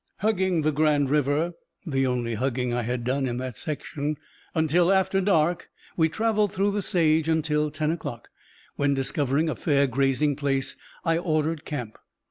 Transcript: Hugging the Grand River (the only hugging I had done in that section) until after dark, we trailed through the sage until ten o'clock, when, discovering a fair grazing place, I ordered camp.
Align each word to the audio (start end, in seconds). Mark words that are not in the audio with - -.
Hugging 0.21 0.63
the 0.63 0.71
Grand 0.71 1.11
River 1.11 1.53
(the 1.85 2.07
only 2.07 2.33
hugging 2.33 2.73
I 2.73 2.81
had 2.81 3.03
done 3.03 3.27
in 3.27 3.37
that 3.37 3.55
section) 3.55 4.17
until 4.55 4.91
after 4.91 5.21
dark, 5.21 5.69
we 5.95 6.09
trailed 6.09 6.51
through 6.51 6.71
the 6.71 6.81
sage 6.81 7.29
until 7.29 7.69
ten 7.69 7.91
o'clock, 7.91 8.29
when, 8.77 8.95
discovering 8.95 9.47
a 9.47 9.55
fair 9.55 9.85
grazing 9.85 10.35
place, 10.37 10.75
I 11.05 11.19
ordered 11.19 11.65
camp. 11.65 11.99